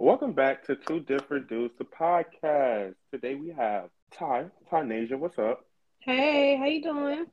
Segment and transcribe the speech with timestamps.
[0.00, 2.94] Welcome back to Two Different Dudes, the podcast.
[3.12, 5.66] Today we have Ty, Ty Nasia, what's up?
[5.98, 7.26] Hey, how you doing?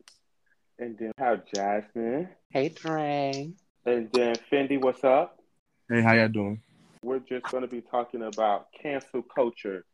[0.79, 2.27] And then we have Jasmine.
[2.49, 3.53] Hey, Trey.
[3.85, 5.37] And then Fendi, what's up?
[5.87, 6.59] Hey, how y'all doing?
[7.03, 9.85] We're just going to be talking about cancel culture.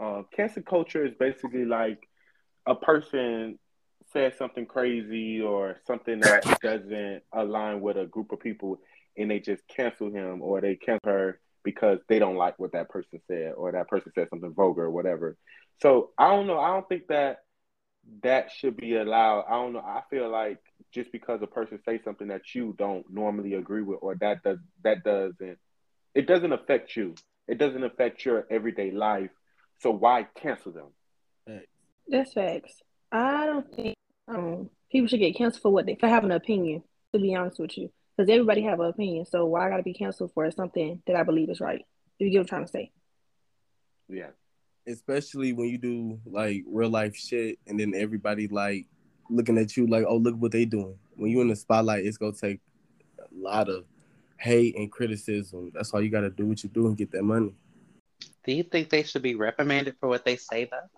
[0.00, 2.08] Uh, cancel culture is basically like
[2.66, 3.56] a person
[4.12, 8.80] says something crazy or something that doesn't align with a group of people
[9.16, 12.88] and they just cancel him or they cancel her because they don't like what that
[12.88, 15.36] person said or that person said something vulgar or whatever.
[15.82, 16.60] So I don't know.
[16.60, 17.40] I don't think that
[18.22, 19.46] that should be allowed.
[19.48, 19.80] I don't know.
[19.80, 20.58] I feel like
[20.94, 24.58] just because a person says something that you don't normally agree with or that does
[24.84, 25.58] that doesn't
[26.14, 27.16] it doesn't affect you.
[27.48, 29.30] It doesn't affect your everyday life.
[29.80, 31.60] So why cancel them?
[32.06, 32.80] That's facts.
[33.10, 33.96] I don't think
[34.28, 36.84] um, people should get canceled for what they for having an opinion.
[37.12, 39.26] To be honest with you, because everybody have an opinion.
[39.26, 41.84] So why I gotta be canceled for something that I believe is right?
[42.18, 42.90] If you get what I'm trying to say.
[44.08, 44.30] Yeah.
[44.86, 48.86] Especially when you do like real life shit, and then everybody like
[49.28, 50.96] looking at you like, oh, look what they doing.
[51.16, 52.60] When you in the spotlight, it's gonna take
[53.18, 53.84] a lot of
[54.38, 55.72] hate and criticism.
[55.74, 57.52] That's all you gotta do what you do and get that money.
[58.44, 60.88] Do you think they should be reprimanded for what they say though?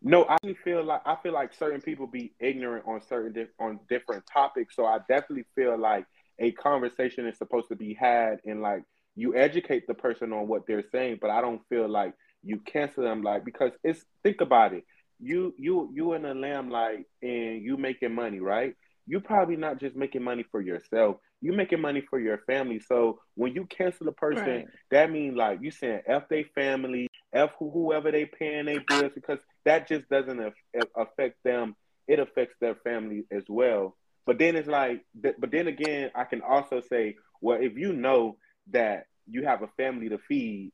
[0.00, 3.80] No, I feel like I feel like certain people be ignorant on certain di- on
[3.88, 4.76] different topics.
[4.76, 6.04] So I definitely feel like
[6.38, 8.82] a conversation is supposed to be had and like
[9.16, 13.02] you educate the person on what they're saying, but I don't feel like you cancel
[13.02, 14.84] them like because it's think about it.
[15.20, 18.74] You you you in the lamplight and you making money, right?
[19.06, 21.16] You probably not just making money for yourself.
[21.40, 22.78] You making money for your family.
[22.78, 24.66] So when you cancel a person, Right.
[24.90, 29.40] that means like you saying f they family, f whoever they paying their bills because
[29.64, 31.74] that just doesn't aff- affect them.
[32.06, 33.96] It affects their family as well.
[34.28, 38.36] But then it's like, but then again, I can also say, well, if you know
[38.72, 40.70] that you have a family to feed,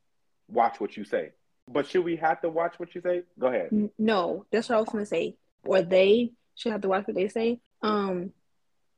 [0.48, 1.30] watch what you say.
[1.68, 3.22] But should we have to watch what you say?
[3.38, 3.70] Go ahead.
[3.96, 5.36] No, that's what I was gonna say.
[5.64, 7.60] Or they should have to watch what they say.
[7.80, 8.32] Um,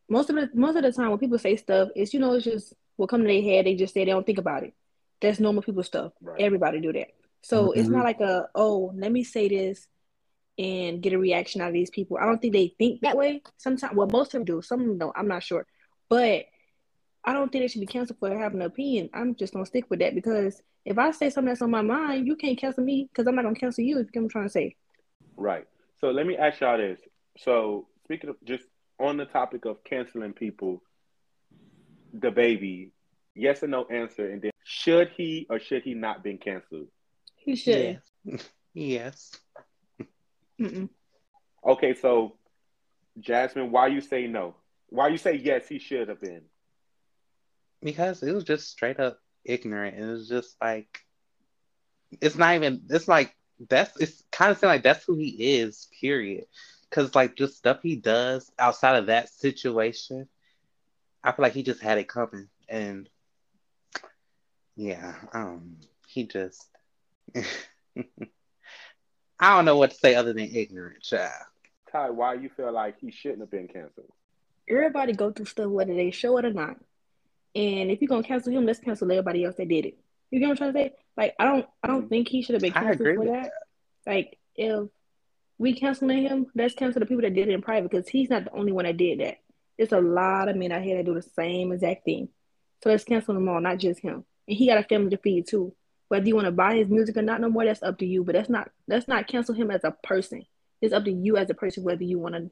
[0.09, 2.47] most of the most of the time when people say stuff, it's you know it's
[2.47, 3.67] just what come to their head.
[3.67, 4.73] They just say they don't think about it.
[5.21, 6.13] That's normal people stuff.
[6.23, 6.41] Right.
[6.41, 7.09] Everybody do that.
[7.43, 7.93] So it's Mhm.
[7.93, 9.87] not like a oh let me say this
[10.59, 12.19] and get a reaction out of these people.
[12.19, 13.43] I don't think they think that way.
[13.59, 14.63] Sometimes, well, most of them do.
[14.63, 15.17] Some of them don't.
[15.17, 15.67] I'm not sure,
[16.09, 16.47] but
[17.25, 19.11] I don't think they should be canceled for having an opinion.
[19.13, 22.27] I'm just gonna stick with that because if I say something that's on my mind,
[22.27, 23.99] you can't cancel me because I'm not gonna cancel you.
[23.99, 24.77] If you get what I'm trying to say.
[25.37, 25.67] Right.
[26.01, 26.99] So let me ask y'all this.
[27.39, 28.65] So speaking of just
[28.99, 30.83] on the topic of canceling people,
[32.17, 32.91] DaBaby,
[33.35, 36.87] yes or no answer, and then should he or should he not been canceled?
[37.35, 38.01] He should.
[38.25, 38.49] Yes.
[38.75, 39.33] yes.
[40.61, 40.89] Mm-mm.
[41.65, 42.39] Okay, so
[43.19, 44.57] Jasmine, why you say no?
[44.89, 45.69] Why you say yes?
[45.69, 46.43] He should have been.
[47.83, 49.97] Because it was just straight up ignorant.
[49.99, 51.01] It was just like
[52.21, 53.35] it's not even it's like
[53.69, 56.45] that's it's kind of seem like that's who he is, period.
[56.91, 60.29] Cause like just stuff he does outside of that situation,
[61.23, 62.49] I feel like he just had it coming.
[62.69, 63.09] And
[64.77, 66.69] yeah, um he just
[69.39, 71.33] I don't know what to say other than ignorant, child.
[71.93, 74.13] Ty, why you feel like he shouldn't have been canceled?
[74.69, 76.77] Everybody go through stuff whether they show it or not.
[77.55, 79.99] And if you're gonna cancel him, let's cancel everybody else that did it.
[80.31, 80.95] You get what I'm trying to say?
[81.17, 82.09] Like I don't I don't mm.
[82.09, 83.53] think he should have been I canceled agree for with that.
[84.07, 84.89] Like if
[85.59, 88.45] we canceling him, let's cancel the people that did it in private because he's not
[88.45, 89.39] the only one that did that.
[89.79, 92.29] There's a lot of men out here that do the same exact thing.
[92.83, 94.25] So let's cancel them all, not just him.
[94.49, 95.75] And he got a family to feed too.
[96.09, 98.23] Whether you want to buy his music or not no more, that's up to you.
[98.25, 100.45] But that's not let's not cancel him as a person.
[100.81, 102.51] It's up to you as a person whether you want to,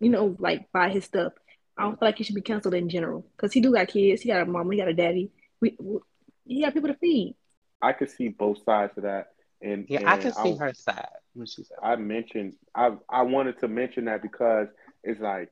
[0.00, 1.32] you know, like buy his stuff.
[1.76, 4.22] I don't feel like he should be canceled in general because he do got kids.
[4.22, 4.72] He got a mama.
[4.72, 5.30] He got a daddy.
[5.60, 5.98] We, we
[6.46, 7.36] he got people to feed.
[7.80, 9.28] I could see both sides of that,
[9.62, 13.22] and Yeah, and I can see her side when she said I mentioned I I
[13.22, 14.68] wanted to mention that because
[15.04, 15.50] it's like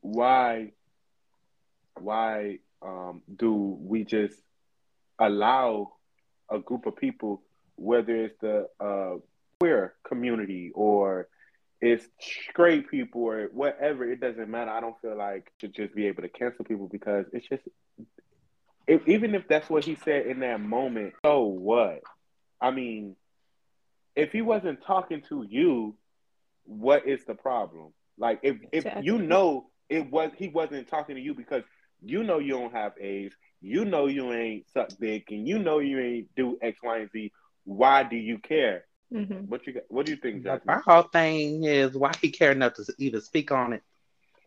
[0.00, 0.72] why
[2.00, 4.40] why um, do we just
[5.18, 5.92] allow
[6.50, 7.42] a group of people,
[7.76, 9.16] whether it's the uh,
[9.60, 11.28] queer community or
[11.80, 14.70] it's straight people or whatever, it doesn't matter.
[14.70, 17.62] I don't feel like to just be able to cancel people because it's just
[18.86, 22.00] if, even if that's what he said in that moment, so what?
[22.60, 23.16] I mean,
[24.16, 25.94] if he wasn't talking to you,
[26.64, 27.92] what is the problem?
[28.18, 29.06] Like if if Exactly.
[29.06, 31.62] you know it was he wasn't talking to you because
[32.02, 35.78] you know you don't have AIDS, you know you ain't suck dick, and you know
[35.78, 37.32] you ain't do X, Y, and Z.
[37.64, 38.84] Why do you care?
[39.12, 39.84] hmm What you got?
[39.88, 40.76] What do you think, But Jasmine?
[40.76, 43.82] my whole thing is why he care enough to even speak on it.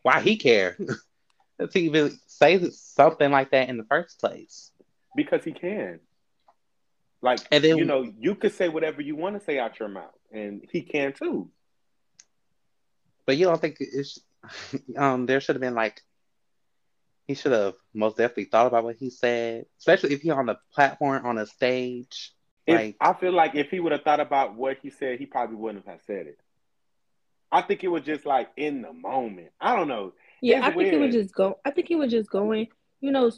[0.02, 0.76] Why he care
[1.60, 4.70] to even say something like that in the first place.
[5.14, 6.00] Because he can.
[7.20, 9.88] Like And then- you know, you could say whatever you want to say out your
[9.88, 11.50] mouth, and he can too.
[13.26, 14.18] But you don't think it's
[14.96, 16.02] um there should have been like
[17.26, 20.58] he should have most definitely thought about what he said, especially if he on a
[20.74, 22.32] platform on a stage.
[22.66, 25.26] If, Like I feel like if he would have thought about what he said, he
[25.26, 26.38] probably wouldn't have said it.
[27.50, 29.50] I think it was just like in the moment.
[29.60, 30.14] I don't know.
[30.40, 31.58] Yeah, It's I think he was just go.
[31.64, 32.68] I think he was just going.
[33.00, 33.30] You know,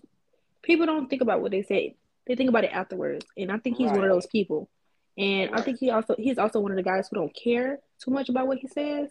[0.62, 1.96] people don't think about what they say;
[2.26, 3.26] they think about it afterwards.
[3.36, 4.68] And I think he's one of those people.
[5.16, 8.10] And I think he also he's also one of the guys who don't care too
[8.10, 9.10] much about what he says,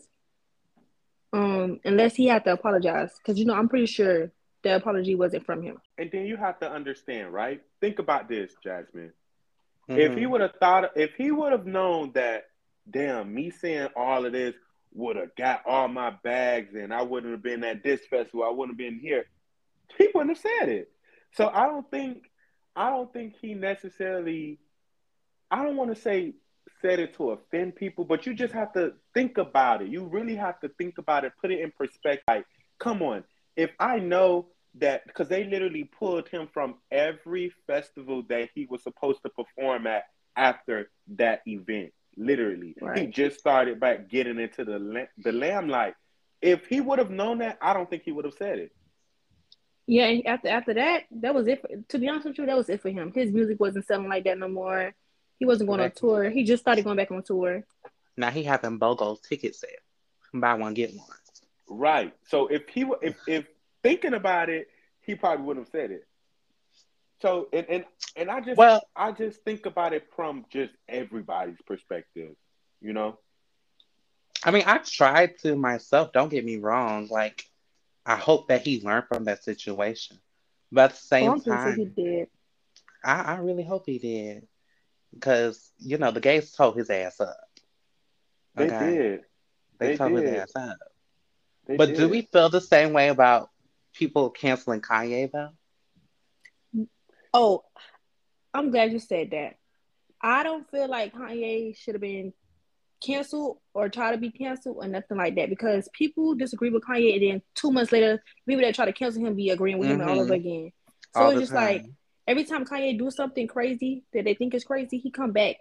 [1.32, 3.12] um, unless he had to apologize.
[3.18, 4.32] Because you know, I'm pretty sure
[4.64, 5.78] the apology wasn't from him.
[5.98, 7.62] And then you have to understand, right?
[7.82, 9.14] Think about this, Jasmine.
[9.90, 10.18] If mhm.
[10.18, 12.46] he would have thought, if he would have known that,
[12.90, 14.56] damn, me saying all of this
[14.94, 18.52] would have got all my bags and I wouldn't have been at this festival, I
[18.52, 19.26] wouldn't have been here,
[19.98, 20.92] he wouldn't have said it.
[21.34, 22.24] So I don't think,
[22.76, 24.60] I don't think he necessarily,
[25.52, 26.36] I don't want to say
[26.82, 29.90] said it to offend people, but you just have to think about it.
[29.90, 32.24] You really have to think about it, put it in perspective.
[32.28, 32.46] Like,
[32.80, 33.24] come on,
[33.56, 38.82] if I know that because they literally pulled him from every festival that he was
[38.84, 40.04] supposed to perform at
[40.36, 41.92] after that event.
[42.18, 45.94] Literally, he just started back getting into the the lamplight.
[46.42, 48.72] If he would have known that, I don't think he would have said it.
[49.88, 51.62] Yeah, and after after that, that was it.
[51.62, 53.12] For, to be honest with you, that was it for him.
[53.14, 54.94] His music wasn't selling like that no more.
[55.40, 56.30] He wasn't going on tour.
[56.30, 57.64] He just started going back on tour.
[58.16, 59.70] now he having BOGO ticket sale.
[60.34, 61.08] Buy one get one.
[61.68, 62.14] Right.
[62.28, 63.46] So if he wa- if if
[63.84, 64.68] thinking about it,
[65.02, 66.08] he probably wouldn't have said it.
[67.22, 67.86] So and and
[68.16, 72.36] and I just Well, I just think about it from just everybody's perspective,
[72.82, 73.20] you know.
[74.44, 76.12] I mean, I tried to myself.
[76.14, 77.08] Don't get me wrong.
[77.10, 77.46] Like,
[78.06, 80.20] I hope that he learned from that situation.
[80.72, 82.28] But at the Oh, same I'm pretty sure he did.
[83.04, 84.48] I, I really hope he did.
[85.14, 87.38] Because, you know, the gays told his ass up.
[88.56, 89.26] They did.
[89.80, 90.78] They, They told his ass up.
[91.66, 91.96] They but did.
[91.96, 93.50] do we feel the same way about
[93.94, 95.50] people canceling Kanye, though?
[97.34, 97.64] Oh,
[98.54, 99.56] I'm glad you said that.
[100.22, 102.34] I don't feel like Kanye should have been
[103.04, 107.14] canceled or try to be canceled or nothing like that because people disagree with Kanye
[107.16, 110.02] and then two months later, people that try to cancel him be agreeing with him
[110.02, 110.22] all Mhm.
[110.22, 110.72] over again.
[111.14, 111.86] So All it's just like
[112.28, 115.58] every time Kanye do something crazy that they think is crazy, he come back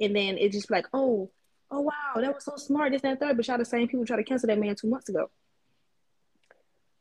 [0.00, 1.30] and then it's just like, oh,
[1.70, 3.36] oh wow, that was so smart, this and that third.
[3.36, 5.30] But y'all the same people try to cancel that man two months ago.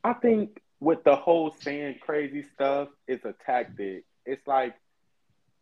[0.03, 4.03] I think with the whole saying crazy stuff, it's a tactic.
[4.25, 4.75] It's like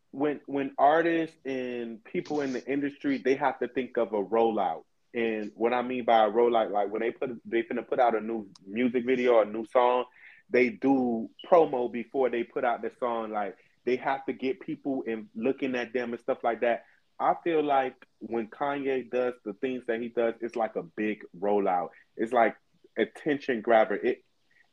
[0.10, 4.84] when when artists and people in the industry they have to think of a rollout.
[5.14, 8.16] And what I mean by a rollout, like when they put they finna put out
[8.16, 10.06] a new music video or a new song,
[10.50, 13.32] they do promo before they put out the song.
[13.32, 16.86] Like they have to get people in looking at them and stuff like that.
[17.20, 21.20] I feel like when Kanye does the things that he does, it's like a big
[21.40, 21.90] rollout.
[22.18, 22.56] It's like
[22.98, 23.96] attention grabber.
[23.96, 24.24] It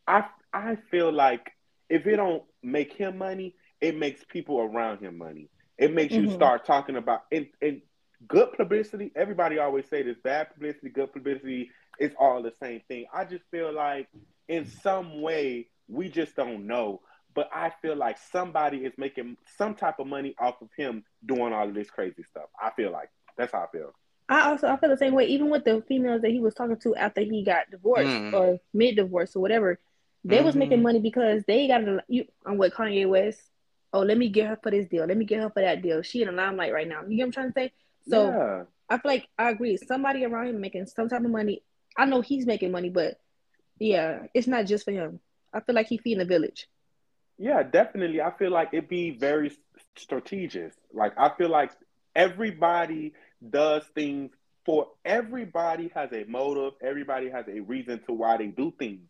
[0.08, 1.50] I I feel like
[1.88, 5.48] if it don't make him money, it makes people around him money.
[5.78, 6.34] It makes you Mhm.
[6.34, 7.82] start talking about and, and
[8.26, 9.12] good publicity.
[9.14, 11.70] Everybody always say this: bad publicity, good publicity.
[11.98, 13.06] It's all the same thing.
[13.12, 14.08] I just feel like
[14.48, 17.02] in some way we just don't know.
[17.34, 21.52] But I feel like somebody is making some type of money off of him doing
[21.52, 22.48] all of this crazy stuff.
[22.60, 23.94] I feel like that's how I feel.
[24.28, 26.78] I also I feel the same way, even with the females that he was talking
[26.78, 28.34] to after he got divorced Mm.
[28.34, 29.78] or mid divorce or whatever.
[30.28, 30.58] They was Mhm.
[30.58, 33.40] making money because they got a, you on what Kanye West.
[33.92, 35.06] Oh, let me get her for this deal.
[35.06, 36.02] Let me get her for that deal.
[36.02, 37.02] She in the limelight right now.
[37.06, 37.72] You get what I'm trying to say?
[38.08, 38.64] So yeah.
[38.90, 39.76] I feel like I agree.
[39.76, 41.62] Somebody around him making some type of money.
[41.96, 43.18] I know he's making money, but
[43.78, 45.20] yeah, it's not just for him.
[45.52, 46.68] I feel like he feeding the village.
[47.38, 48.20] Yeah, definitely.
[48.20, 49.52] I feel like it be very
[49.96, 50.72] strategic.
[50.92, 51.72] Like I feel like
[52.14, 53.14] everybody
[53.48, 54.32] does things
[54.66, 56.74] for everybody has a motive.
[56.82, 59.08] Everybody has a reason to why they do things.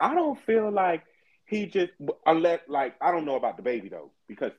[0.00, 1.04] I don't feel like
[1.46, 1.92] he just
[2.26, 4.52] unless like I don't know about DaBaby though because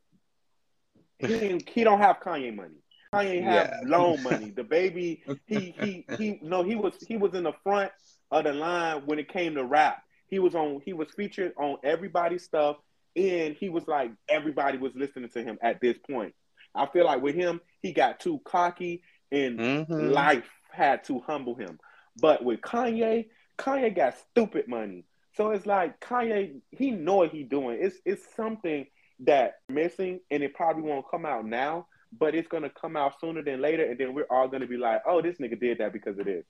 [1.19, 2.75] he he don't have Kanye money.
[3.13, 4.51] Kanye have loan money.
[4.51, 7.91] DaBaby he he he no he was he was in the front
[8.31, 10.03] of the line when it came to rap.
[10.27, 12.77] He was on he was featured on everybody's stuff
[13.15, 16.33] and he was like everybody was listening to him at this point.
[16.73, 20.13] I feel like with him he got too cocky and Mhm.
[20.13, 21.79] life had to humble him.
[22.21, 25.05] But with Kanye, Kanye got stupid money.
[25.41, 27.79] So it's like Kanye, he know what he doing.
[27.81, 28.85] It's it's something
[29.21, 33.41] that missing, and it probably won't come out now, but it's gonna come out sooner
[33.43, 36.19] than later, and then we're all gonna be like, oh, this nigga did that because
[36.19, 36.45] of this.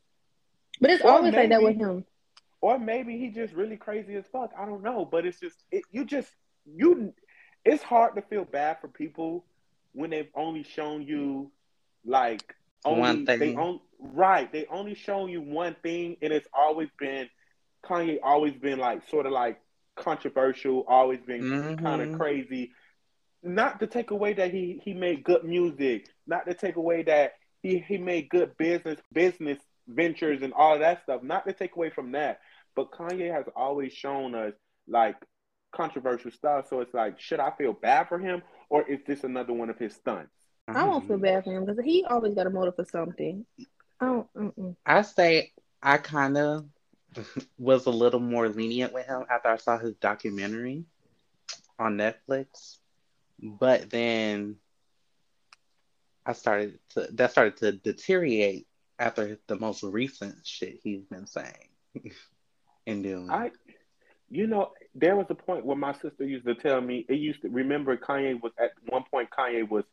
[0.82, 2.06] But it's Or always like that with him.
[2.62, 4.52] Or maybe he just really crazy as fuck.
[4.58, 6.30] I don't know, but it's just it, you just
[6.66, 7.14] you.
[7.66, 9.46] It's hard to feel bad for people
[9.94, 11.52] when they've only shown you
[12.06, 12.56] like
[12.86, 13.40] only One thing.
[13.40, 17.30] they on right they only shown you one thing and it's always been
[17.86, 19.60] Kanye always been like sort of like
[19.96, 22.04] controversial always been kind Mhm.
[22.04, 22.72] of crazy
[23.44, 27.34] not to take away that he he made good music not to take away that
[27.62, 31.76] he he made good business business ventures and all of that stuff not to take
[31.76, 32.40] away from that
[32.76, 34.54] but Kanye has always shown us
[34.88, 35.16] like
[35.72, 39.54] controversial stuff so it's like should I feel bad for him or is this another
[39.54, 40.32] one of his stunts
[40.68, 43.46] I won't feel bad for him because he always got a motive for something.
[44.00, 44.78] I don't.
[44.86, 46.66] I say I kind of
[47.58, 50.86] was a little more lenient with him after I saw his documentary
[51.78, 52.78] on Netflix,
[53.40, 54.58] but then
[56.26, 58.68] I started to that started to deteriorate
[59.00, 61.70] after the most recent shit he's been saying
[62.88, 63.30] and doing.
[63.30, 63.52] I,
[64.30, 67.06] you know, there was a point where my sister used to tell me.
[67.10, 69.30] It used to remember Kanye was at one point.
[69.38, 69.84] Kanye was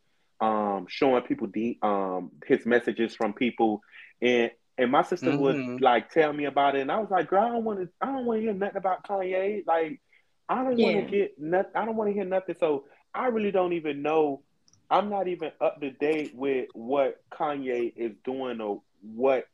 [0.41, 3.81] um, showing people the um, his messages from people,
[4.21, 5.81] and and my sister would Mhm.
[5.81, 7.89] like tell me about it, and I was like, girl, I don't want to.
[8.01, 9.67] I don't want to hear nothing about Kanye.
[9.67, 10.01] Like,
[10.49, 11.73] I don't want to get nothing.
[11.75, 12.57] I don't want to hear nothing.
[12.61, 14.43] So I really don't even know.
[14.91, 19.47] I'm not even up to date with what Kanye is doing or what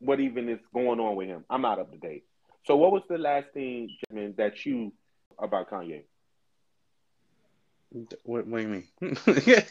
[0.00, 1.44] what even is going on with him.
[1.48, 2.24] I'm not up to date.
[2.66, 4.92] So what was the last thing, Jasmine, that you
[5.38, 6.04] about Kanye?
[8.24, 8.88] what, what do you mean?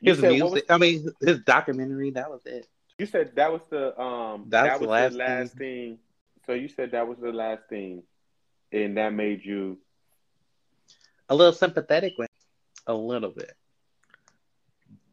[0.00, 0.52] You his said music.
[0.52, 2.10] was- I mean, his documentary.
[2.10, 2.66] That was it.
[2.98, 5.98] You said that was the um That that, was was the the last last thing.
[6.46, 8.02] So you said that was the last thing,
[8.72, 9.78] and that made you
[11.28, 12.30] A little sympathetic with,
[12.86, 13.52] a little bit.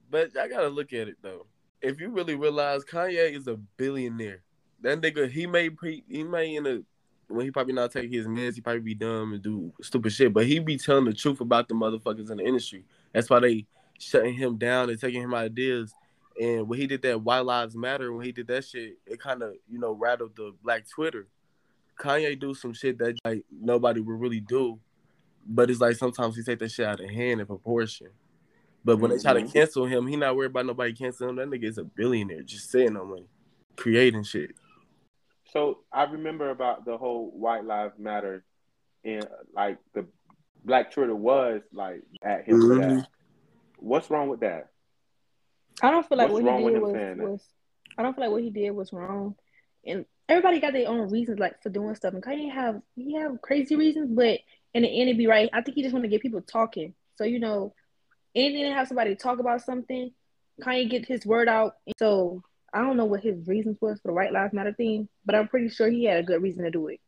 [0.10, 1.46] But I gotta look at it though.
[1.82, 4.42] If you really realize Kanye is a billionaire,
[4.82, 6.82] that nigga he may pre he may in a
[7.28, 10.34] when he probably not take his meds, he probably be dumb and do stupid shit.
[10.34, 12.86] But he be telling the truth about the motherfuckers in the industry.
[13.14, 13.66] That's why they
[14.00, 15.94] shutting him down and taking him ideas.
[16.40, 19.42] And when he did that White Lives Matter, when he did that shit, it kind
[19.42, 21.28] of you know rattled the Black Twitter.
[21.98, 24.80] Kanye do some shit that like nobody would really do,
[25.48, 28.08] but it's like sometimes he take that shit out of hand in proportion.
[28.84, 29.52] But when they try to Mhm.
[29.54, 31.36] cancel him, he not worried about nobody canceling him.
[31.38, 33.28] That nigga is a billionaire, just sitting on money,
[33.78, 34.52] creating shit.
[35.46, 38.44] So I remember about the whole White Lives Matter,
[39.06, 40.06] and like the
[40.66, 43.06] Black Twitter was like at him Mhm.
[43.78, 44.72] What's wrong with that?
[45.82, 47.44] I don't feel like What's what he did was, was.
[47.98, 49.36] I don't feel like what he did was wrong,
[49.86, 52.14] and everybody got their own reasons like for doing stuff.
[52.14, 54.40] And Kanye have he have crazy reasons, but
[54.74, 55.50] in the end, it'd be right.
[55.54, 56.94] I think he just want to get people talking.
[57.16, 57.74] So you know,
[58.34, 60.12] anything to have somebody talk about something,
[60.62, 61.76] Kanye get his word out.
[61.98, 65.36] So I don't know what his reasons was for the White Lives Matter thing, but
[65.36, 67.00] I'm pretty sure he had a good reason to do it.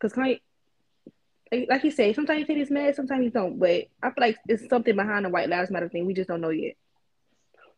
[0.00, 0.40] Cause Kanye,
[1.50, 3.58] like- like he said, sometimes he take his sometimes he don't.
[3.58, 6.04] But I feel like it's something behind the White Lives Matter thing.
[6.04, 6.76] We just don't know yet.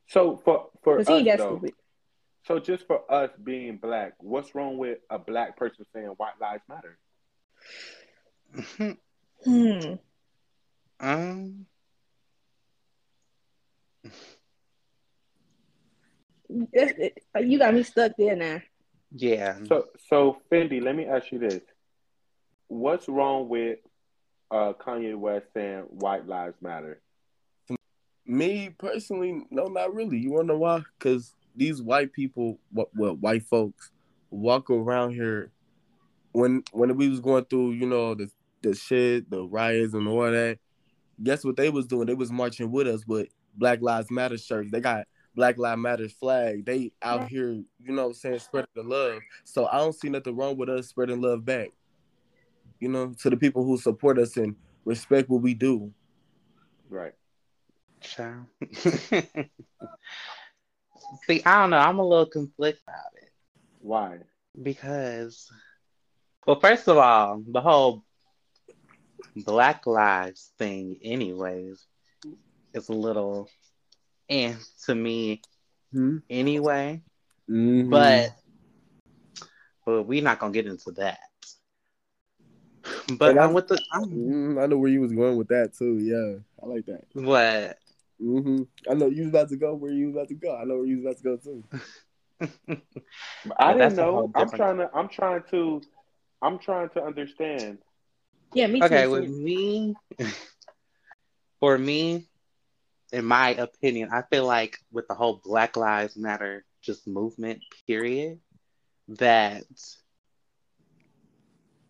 [0.08, 1.62] So for for us he though,
[2.46, 6.62] so just for us being black, what's wrong with a black person saying White Lives
[6.68, 6.98] Matter?
[9.44, 9.94] Hmm.
[10.98, 11.66] um,
[16.72, 17.22] it.
[17.38, 18.60] You got me stuck there now.
[19.14, 19.58] yeah.
[19.68, 21.60] So, so Fendi, let me ask you this:
[22.68, 23.78] What's wrong with
[24.50, 27.00] uh, Kanye West saying "White Lives Matter"?
[28.26, 30.18] Me personally, no, not really.
[30.18, 30.82] You wanna know why?
[30.98, 33.90] Because these white people, what, well, white folks,
[34.30, 35.52] walk around here.
[36.32, 38.30] When when we was going through, you know, the
[38.62, 40.58] the shit, the riots and all that.
[41.22, 42.06] Guess what they was doing?
[42.06, 44.70] They was marching with us with Black Lives Matter shirts.
[44.70, 46.66] They got Black Lives Matter flag.
[46.66, 49.20] They out here, you know, what I'm saying spreading the love.
[49.44, 51.68] So I don't see nothing wrong with us spreading love back.
[52.80, 54.54] You know, to the people who support us and
[54.84, 55.92] respect what we do.
[56.90, 57.14] Right.
[58.06, 58.46] Child.
[61.26, 61.78] See, I don't know.
[61.78, 63.30] I'm a little conflicted about it
[63.80, 64.18] Why?
[64.62, 65.50] because,
[66.46, 68.04] well, first of all, the whole
[69.36, 71.84] Black Lives thing, anyways,
[72.74, 73.48] is a little
[74.28, 75.42] and to me
[75.92, 76.18] Hmm?
[76.28, 77.02] anyway.
[77.48, 77.90] Mhm.
[77.90, 78.32] But
[79.84, 81.18] but we're not gonna get into that.
[83.18, 85.74] But I- I'm with the I'm, Mm, I know where you was going with that
[85.74, 85.98] too.
[85.98, 87.04] Yeah, I like that.
[87.14, 87.78] what
[88.18, 90.56] hmm I know you was about to go where you was about to go.
[90.56, 91.64] I know where you was about to go too.
[93.58, 94.28] I didn't know.
[94.34, 94.90] I'm trying to.
[94.94, 95.80] I'm trying to.
[96.42, 97.78] I'm trying to understand.
[98.54, 99.04] Yeah, me too.
[99.04, 99.96] okay with me
[101.60, 102.26] for me
[103.12, 108.38] in my opinion i feel like with the whole black lives matter just movement period
[109.08, 109.64] that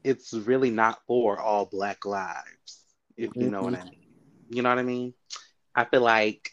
[0.04, 2.84] it's really not for all black lives
[3.16, 4.00] if you know what i mean
[4.48, 5.12] you know what i mean
[5.76, 6.52] I feel like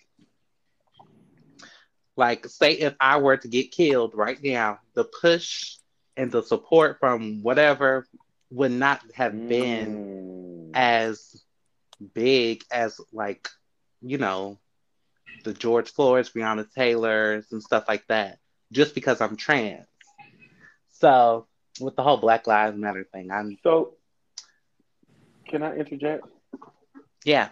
[2.18, 5.78] like say if I were to get killed right now, the push
[6.18, 8.08] and the support from whatever
[8.52, 10.74] would not have been Mm.
[10.74, 11.44] as
[12.14, 13.50] big as like,
[14.02, 14.60] you know,
[15.44, 18.40] the George Floyds, Breonna Taylors, and stuff like that,
[18.72, 19.88] just because I'm trans.
[20.90, 21.48] So
[21.80, 23.96] with the whole Black Lives Matter thing, I'm So,
[25.48, 26.26] can I interject?
[27.26, 27.50] yeah,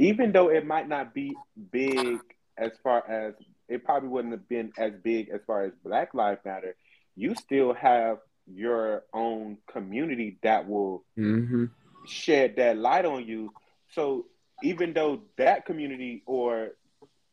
[0.00, 1.42] Even though it might not be
[1.72, 2.22] big
[2.58, 3.34] as far as
[3.68, 6.76] it probably wouldn't have been as big as far as Black Lives Matter,
[7.16, 11.64] you still have your own community that will Mm-hmm.
[12.04, 13.52] shed that light on you.
[13.88, 14.26] So
[14.62, 16.70] even though that community or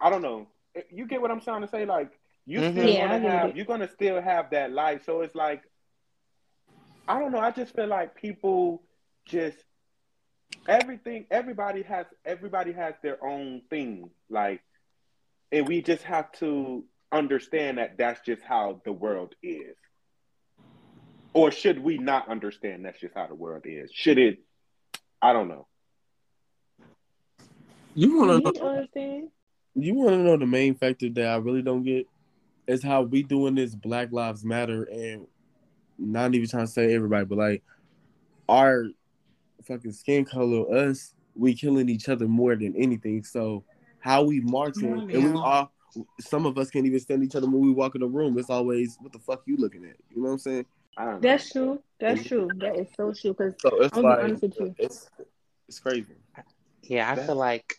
[0.01, 0.47] I don't know,
[0.91, 1.85] you get what I'm trying to say?
[1.85, 2.11] Like
[2.45, 2.63] you Mhm.
[2.63, 5.05] still Yeah, I gonna have you're gonna still have that light.
[5.05, 5.63] So it's like
[7.07, 8.83] I don't know, I just feel like people
[9.25, 9.57] just
[10.67, 14.09] everything everybody has everybody has their own thing.
[14.29, 14.61] Like
[15.51, 19.75] and we just have to understand that that's just how the world is.
[21.33, 23.91] Or should we not understand that's just how the world is?
[23.93, 24.39] Should it
[25.21, 25.67] I don't know.
[27.95, 28.67] You want to know?
[28.67, 29.29] understand?
[29.73, 32.07] You want to know the main factor that I really don't get
[32.67, 35.25] is how we doing this Black Lives Matter and
[35.97, 37.63] not even trying to say everybody, but like
[38.47, 38.85] our
[39.67, 43.23] fucking skin color, us, we killing each other more than anything.
[43.23, 43.63] So
[43.99, 45.43] how we marching Come and we now.
[45.43, 45.71] all
[46.19, 48.37] some of us can't even stand each other when we walk in the room.
[48.37, 49.95] It's always what the fuck you looking at.
[50.11, 50.65] You know what I'm saying?
[50.95, 51.19] I don't know.
[51.21, 51.81] That's true.
[51.99, 52.49] That's true.
[52.57, 53.33] That is so true.
[53.33, 54.75] Because So it's I'll like honest with you.
[54.77, 55.09] it's
[55.67, 56.15] it's crazy.
[56.83, 57.77] yeah, I That- feel like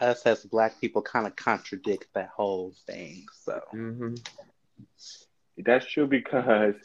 [0.00, 3.26] us as Black people kind of contradict that whole thing.
[3.44, 4.14] So Mm-hmm.
[5.58, 6.76] That's true because,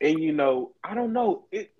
[0.00, 1.44] and you know, I don't know.
[1.52, 1.72] It.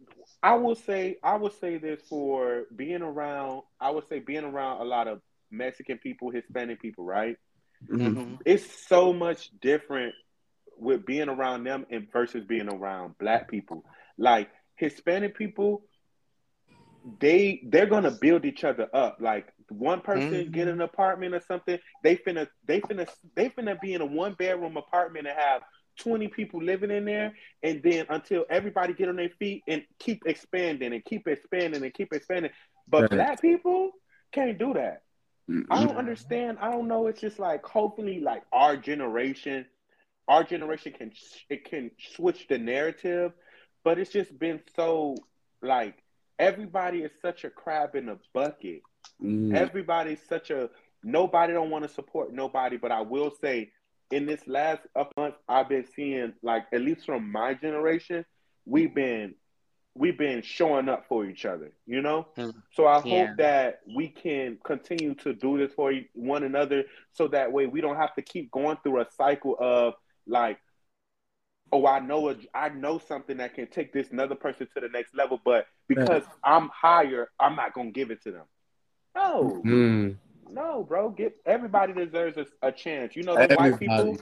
[0.44, 3.62] I will say, I would say this for being around.
[3.80, 7.36] I would say being around a lot of Mexican people, Hispanic people, right?
[7.90, 8.18] Mm-hmm.
[8.20, 8.38] mhm.
[8.46, 10.14] It's so much different
[10.78, 13.84] with being around them and versus being around Black people.
[14.18, 15.84] Like Hispanic people,
[17.20, 19.18] they they're gonna build each other up.
[19.20, 20.52] Like one person Mhm.
[20.52, 24.34] get an apartment or something, they finna they finna they finna be in a one
[24.34, 25.62] bedroom apartment and have
[25.98, 30.22] 20 people living in there and then until everybody get on their feet and keep
[30.26, 32.50] expanding and keep expanding and keep expanding
[32.88, 33.10] but Right.
[33.10, 33.90] black people
[34.32, 35.02] can't do that
[35.70, 35.86] i Mm-hmm.
[35.86, 39.66] don't understand i don't know it's just like hopefully like our generation
[40.28, 41.10] our generation can
[41.50, 43.32] it can switch the narrative
[43.84, 45.24] but it's just been so
[45.62, 45.94] like
[46.38, 48.82] everybody is such a crab in a bucket
[49.22, 49.64] Mm-hmm.
[49.64, 50.68] everybody's such a
[51.02, 53.70] nobody don't want to support nobody but i will say
[54.14, 58.24] in this last up month i've been seeing like at least from my generation
[58.64, 59.34] we've been
[59.96, 62.54] we've been showing up for each other you know Mm.
[62.76, 63.26] so i Yeah.
[63.26, 67.66] hope that we can continue to do this for e- one another so that way
[67.66, 69.94] we don't have to keep going through a cycle of
[70.26, 70.58] like
[71.72, 74.88] oh i know a, i know something that can take this another person to the
[74.88, 78.44] next level but because i'm higher i'm not going to give it to them
[79.16, 80.16] no Mm.
[80.54, 81.10] No, bro.
[81.10, 83.16] Get everybody deserves a, a chance.
[83.16, 84.18] You know, them white people,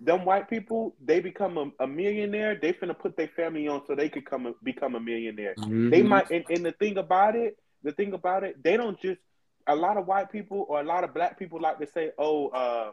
[0.00, 2.58] them white people, they become a, a millionaire.
[2.60, 5.58] They finna put their family on so they could come a, become a millionaire.
[5.90, 6.08] They Mhm.
[6.08, 9.20] might, and, and the thing about it, the thing about it, they don't just.
[9.66, 12.48] A lot of white people or a lot of black people like to say, "Oh,
[12.48, 12.92] uh,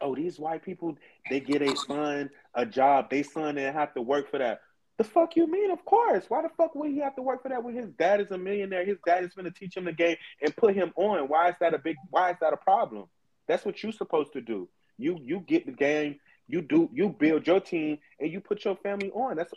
[0.00, 0.96] oh, these white people,
[1.28, 3.10] they get a son a job.
[3.10, 4.60] They son didn't have to work for that."
[4.98, 5.70] The fuck you mean?
[5.70, 6.24] Of course.
[6.28, 8.38] Why the fuck would he have to work for that when his dad is a
[8.38, 8.84] millionaire?
[8.84, 11.28] His dad is going to teach him the game and put him on.
[11.28, 11.96] Why is that a big?
[12.10, 13.06] Why is that a problem?
[13.46, 14.68] That's what you're supposed to do.
[14.98, 16.18] You you get the game.
[16.48, 16.90] You do.
[16.92, 19.36] You build your team and you put your family on.
[19.36, 19.52] That's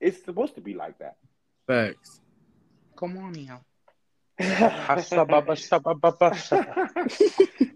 [0.00, 1.16] it's supposed to be like that.
[1.68, 2.20] Thanks.
[2.96, 3.62] come on now.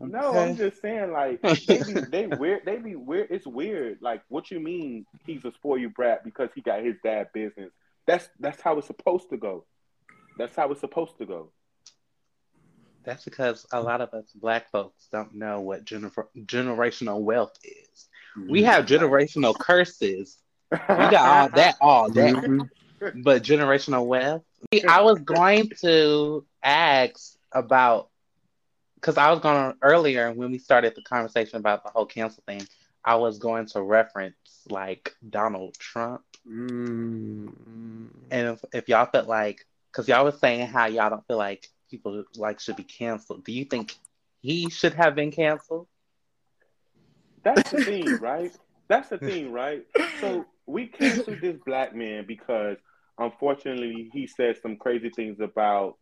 [0.00, 2.62] no, I'm just saying, like they be they weird.
[2.64, 3.28] They be weird.
[3.30, 3.98] It's weird.
[4.00, 5.06] Like, what you mean?
[5.26, 7.70] He's a spoil you brat because he got his dad business.
[8.06, 9.64] That's that's how it's supposed to go.
[10.38, 11.50] That's how it's supposed to go.
[13.04, 18.08] That's because a lot of us black folks don't know what gener- generational wealth is.
[18.48, 20.38] We have generational curses.
[20.70, 22.32] We got all that all day.
[22.32, 22.70] Mhm.
[23.22, 24.42] But generational wealth.
[24.88, 28.08] I was going to ask about
[28.94, 32.42] because I was going to earlier when we started the conversation about the whole cancel
[32.46, 32.66] thing.
[33.04, 34.36] I was going to reference
[34.68, 37.52] like Donald Trump, Mm.
[38.30, 41.68] and if, if y'all felt like because y'all was saying how y'all don't feel like
[41.90, 43.44] people like should be canceled.
[43.44, 43.94] Do you think
[44.40, 45.86] he should have been canceled?
[47.44, 48.52] That's the thing, right?
[48.88, 49.84] That's the thing, right?
[50.20, 52.76] So we canceled this black man because
[53.22, 55.96] unfortunately he said some crazy things about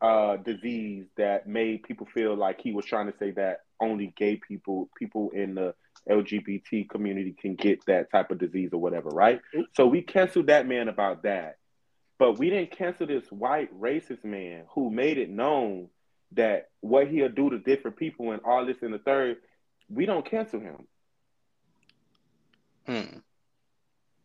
[0.00, 4.36] uh, disease that made people feel like he was trying to say that only gay
[4.36, 5.74] people, people in the
[6.10, 9.40] LGBT community can get that type of disease or whatever, right?
[9.76, 11.58] So we canceled that man about that.
[12.18, 15.88] But we didn't cancel this white racist man who made it known
[16.32, 19.38] that what he'll do to different people and all this in the third,
[19.88, 20.86] we don't cancel him.
[22.86, 23.18] Hmm.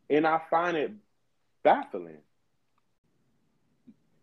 [0.10, 0.92] And I find it
[1.68, 2.20] baffling.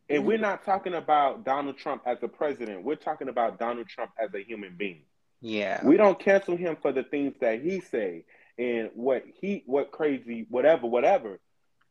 [0.09, 2.85] And we're not talking about Donald Trump as a president.
[2.85, 5.03] We're talking about Donald Trump as a human being.
[5.43, 5.87] Yeah.
[5.87, 8.25] We don't cancel him for the things that he say
[8.59, 11.39] and what he what crazy whatever whatever.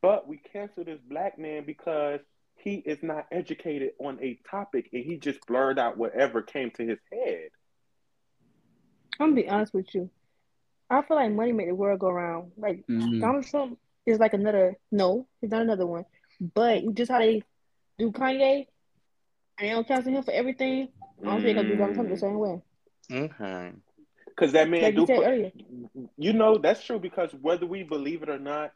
[0.02, 2.20] But we cancel this black man because
[2.56, 6.84] he is not educated on a topic and he just blurred out whatever came to
[6.84, 7.50] his head.
[9.20, 10.10] I'm gonna be honest with you.
[10.90, 12.54] I feel like money made the world go round.
[12.58, 13.22] Like Mhm.
[13.22, 16.06] Donald Trump is like another no, he's not another one.
[16.54, 17.44] But just how they
[17.98, 18.68] do Kanye,
[19.60, 20.90] and they don't cancel him for everything.
[21.22, 22.62] I don't think they'll do Donald Trump the same way.
[23.12, 23.72] Okay.
[24.28, 27.84] Because that man Like do you said put- you know that's true because whether we
[27.84, 28.72] believe it or not,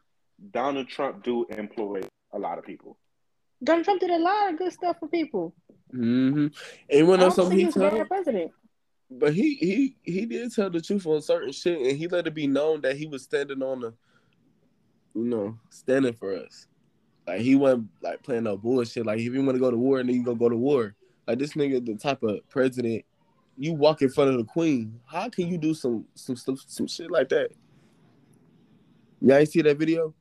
[0.52, 2.96] Donald Trump do employ a lot of people.
[3.62, 5.52] Donald Trump did a lot of good stuff for people.
[5.92, 6.46] Mm-hmm.
[6.46, 6.52] And
[6.90, 8.08] you I wanna know don't something think he he's a bad told?
[8.08, 8.52] president.
[9.10, 12.34] But he he he did tell the truth on certain shit, and he let it
[12.34, 13.94] be known that he was standing on the,
[15.24, 16.66] you know, standing for us.
[17.26, 19.04] Like he wasn't like playing no bullshit.
[19.04, 20.94] Like if you want to go to war, then you gonna go to war.
[21.26, 23.04] Like this nigga, the type of president,
[23.56, 24.98] you walk in front of the queen.
[25.06, 27.50] How can you do some some stuff some shit like that?
[29.20, 30.14] Y'all ain't see that video?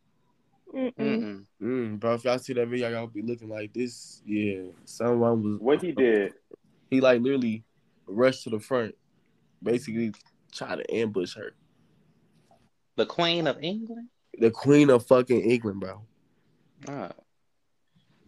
[0.76, 0.94] Mm-mm.
[1.00, 1.46] Mm-mm.
[1.62, 4.22] Mm, bro, if y'all see that video, y'all be looking like this.
[4.26, 6.34] Yeah, someone was What he did,
[6.90, 7.64] he like literally
[8.06, 8.96] rushed to the front,
[9.64, 10.12] basically
[10.52, 11.54] try to ambush her.
[12.98, 14.10] The Queen of England?
[14.39, 16.02] The queen of fucking England, bro.
[16.88, 17.10] Oh.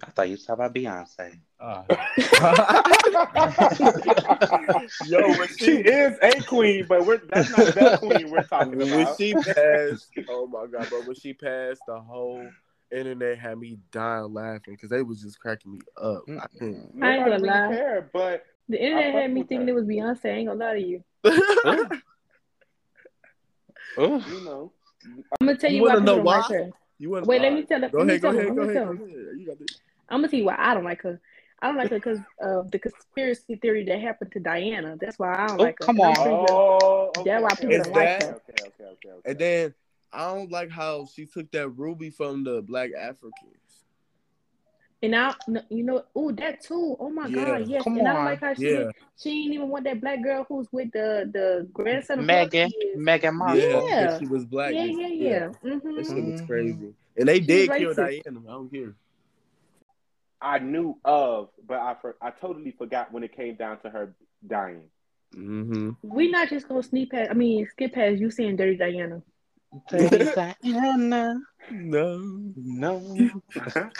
[0.01, 1.39] I thought you was talking about Beyonce.
[1.59, 1.83] Ah.
[5.05, 8.87] yo, when she is a queen, but we're that's not the queen we're talking about.
[8.89, 9.17] when about.
[9.17, 11.01] she passed, oh my god, bro!
[11.01, 12.47] When she passed, the whole
[12.95, 16.23] internet had me dying laughing because they was just cracking me up.
[16.29, 16.93] I couldn't.
[17.01, 17.67] I ain't Nobody gonna really lie.
[17.75, 19.73] care, but The internet had me thinking that.
[19.73, 20.25] it was Beyonce.
[20.25, 21.03] I ain't gonna lie to you.
[23.99, 24.21] Ooh.
[24.29, 24.71] you know,
[25.05, 26.37] I'm gonna tell You you, why wanna know don't why?
[26.39, 26.69] like her.
[26.97, 27.25] you want?
[27.25, 27.79] Wait, let me tell.
[27.79, 29.39] Go let me ahead, go tell ahead, go let me ahead, tell go ahead.
[29.39, 29.79] You got this.
[30.09, 31.19] I'm gonna tell you why I don't like her.
[31.61, 34.97] I don't like her because of the conspiracy theory that happened to Diana.
[34.99, 35.85] That's why I don't Oh, like her.
[35.85, 36.17] come on.
[36.17, 38.41] oh, okay, That's why okay, people don't okay, like her.
[38.49, 39.29] Okay, okay, okay, okay.
[39.29, 39.73] And then
[40.11, 43.58] I don't like how she took that ruby from the black Africans.
[45.01, 46.97] And I, no, you know, oh that too.
[46.99, 47.45] Oh my Yeah.
[47.45, 47.83] God, yes.
[47.83, 48.25] Come and I on.
[48.25, 48.91] like how she Yeah.
[49.17, 52.99] She didn't even want that black girl who's with the the grandson of Meghan, whoever.
[53.19, 53.57] Meghan Markle.
[53.59, 54.01] Yeah, Yeah.
[54.05, 54.73] because she was black.
[54.73, 55.47] Yeah, yeah, yeah.
[55.63, 55.95] Mm-hmm.
[55.95, 56.47] That shit was Mhm.
[56.47, 56.93] crazy.
[57.17, 58.23] And they She did kill racist.
[58.23, 58.39] Diana.
[58.47, 58.95] I don't care.
[60.41, 64.13] I knew of, but I for, I totally forgot when it came down to her
[64.45, 64.83] dying.
[65.35, 65.91] Mm-hmm.
[66.03, 67.29] We not just gonna sneak past.
[67.31, 69.21] I mean, skip past you seeing Dirty Diana.
[69.89, 71.39] Dirty Diana.
[71.71, 72.17] No.
[72.55, 73.29] No.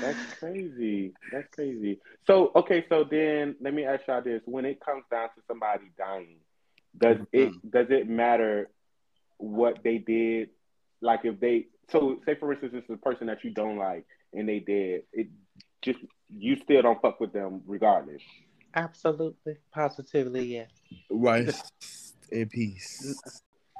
[0.00, 1.12] That's crazy.
[1.32, 2.00] That's crazy.
[2.26, 5.90] So okay, so then let me ask y'all this: When it comes down to somebody
[5.96, 6.38] dying,
[6.98, 7.26] does mm-hmm.
[7.32, 8.70] it does it matter
[9.38, 10.50] what they did?
[11.00, 14.48] Like if they so say for instance, it's a person that you don't like and
[14.48, 15.28] they did it,
[15.82, 15.98] just
[16.36, 18.22] you still don't fuck with them regardless.
[18.74, 19.56] Absolutely.
[19.72, 20.70] Positively, yes.
[21.10, 21.50] Right.
[22.30, 23.20] In peace.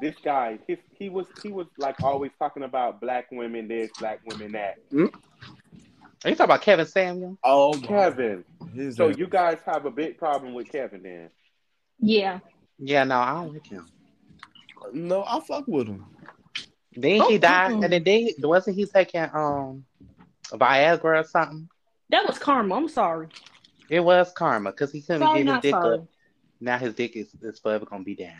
[0.01, 4.21] This guy, his, he was he was like always talking about black women this, black
[4.27, 4.77] women that.
[4.91, 5.19] Mm-hmm.
[6.25, 7.39] Are you talking about Kevin Samuel?
[7.45, 8.45] Oh, my- Kevin.
[8.75, 11.31] His So ass- you guys have a big problem with Kevin then?
[11.99, 12.41] Yeah.
[12.79, 13.87] Yeah, no, I don't like him.
[14.93, 16.05] No, I fuck with him.
[16.95, 19.85] Then Oh, he died, and then they, wasn't he taking um
[20.47, 21.69] Viagra or something?
[22.11, 22.75] That was karma.
[22.75, 23.29] I'm sorry.
[23.91, 25.95] It was karma because he couldn't Sorry, get his dick sorry.
[25.99, 26.05] up.
[26.61, 28.33] Now his dick is, is forever gonna be down.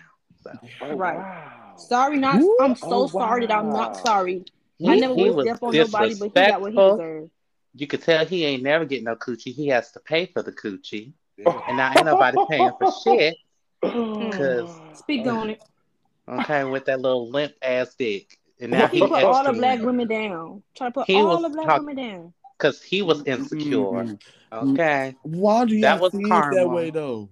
[0.43, 1.17] So Oh, Right.
[1.19, 1.75] Wow.
[1.77, 2.41] Sorry, not.
[2.41, 2.57] Woo.
[2.61, 4.45] I'm so Oh, sorry that I'm not sorry.
[4.79, 7.31] he, I never he would was step on nobody, but he got what he deserved.
[7.77, 9.53] You could tell he ain't never getting no coochie.
[9.55, 11.13] He has to pay for the coochie,
[11.45, 13.37] and now ain't nobody paying for shit.
[13.85, 14.33] Mm.
[14.33, 15.63] Cause Speak uh, on it.
[16.29, 19.81] okay, with that little limp ass dick, and now He he put all the black
[19.83, 20.63] women down.
[20.75, 22.33] Try to put He all was the black talk- women down.
[22.59, 23.43] because he was mm-hmm.
[23.43, 23.77] insecure.
[23.77, 24.21] Mhm.
[24.53, 27.29] Okay, Why do y'all That was see it that way though?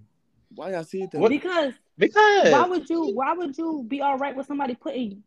[0.54, 1.38] Why y'all see it that What- way?
[1.38, 3.14] Because because why would you?
[3.14, 5.22] Why would you be all right with somebody putting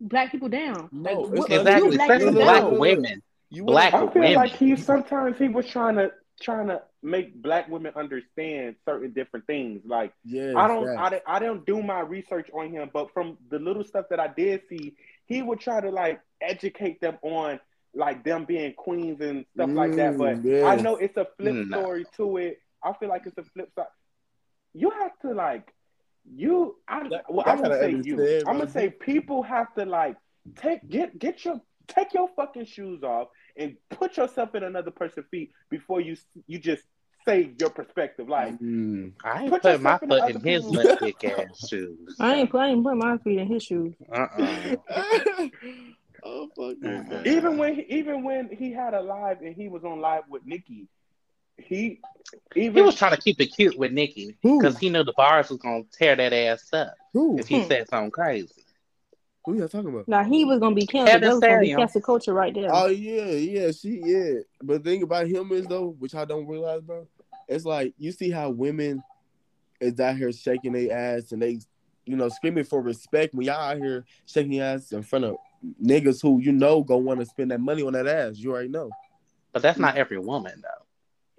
[0.00, 0.88] black people down?
[0.90, 2.78] No, Like, what- exactly, you black especially black down.
[2.78, 3.22] women.
[3.52, 4.34] You Black I feel women.
[4.34, 6.10] like he sometimes he was trying to
[6.40, 9.82] trying to make black women understand certain different things.
[9.84, 13.36] Like Yeah, I don't I, don't- I don't do my research on him, but from
[13.50, 17.60] the little stuff that I did see, he would try to like educate them on
[17.94, 20.16] like them being queens and stuff like that.
[20.16, 20.64] But Mm, yes.
[20.64, 21.78] I know it's a flip No.
[21.82, 22.58] story to it.
[22.82, 23.86] I feel like it's a flip side.
[24.72, 25.70] You have to like
[26.24, 26.76] you.
[26.88, 28.14] I That- well, I I'm gonna say you.
[28.14, 30.16] understand, I'm gonna say people have to like
[30.56, 35.26] take get get your take your fucking shoes off and put yourself in another person's
[35.30, 36.82] feet before you you just
[37.24, 38.28] say your perspective.
[38.28, 39.12] Like Mm.
[39.24, 42.16] I ain't Put putting my yourself in foot in his people's- little thick ass shoes.
[42.20, 43.94] I ain't, I ain't putting my feet in his shoes.
[44.12, 44.76] Uh-uh.
[46.24, 46.76] oh fuck.
[46.78, 47.26] Mhm.
[47.26, 50.44] even when he, even when he had a live and he was on live with
[50.46, 50.88] Nikki,
[51.58, 52.00] he
[52.56, 55.50] even He was trying to keep it cute with Nikki because he knew the bars
[55.50, 57.38] was gonna tear that ass up Who?
[57.38, 57.68] if he Hmm.
[57.68, 58.61] said something crazy.
[59.44, 60.06] Who y'all talking about?
[60.06, 61.08] Now he was gonna be canceled.
[61.08, 61.80] Kevin That was gonna be Samuels.
[61.80, 62.70] cancel culture right there.
[62.72, 64.34] Oh yeah, yeah, she yeah.
[64.62, 67.08] But the thing about him is though, which I don't realize, bro,
[67.48, 69.02] it's like you see how women
[69.80, 71.58] is out here shaking their ass and they,
[72.06, 75.36] you know, screaming for respect when y'all out here shaking your ass in front of
[75.82, 78.36] niggas who you know gonna want to spend that money on that ass.
[78.36, 78.90] You already know.
[79.52, 80.86] But that's not every woman though.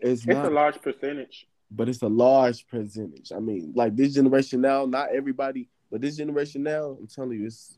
[0.09, 1.47] It's, it's not, a large percentage.
[1.71, 3.31] but it's a large percentage.
[3.33, 7.45] I mean, like this generation now, not everybody, but this generation now, I'm telling you,
[7.45, 7.77] it's